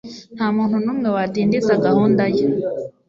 [0.35, 2.45] Nta muntu n'umwe wadindiza gahunda ye.”